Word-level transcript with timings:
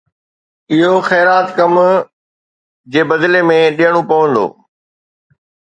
اهو 0.71 0.95
خيرات 1.09 1.47
ڪم 1.57 1.75
جي 2.91 3.01
بدلي 3.11 3.41
۾ 3.53 3.57
ڏيڻو 3.77 4.01
پوندو. 4.09 4.45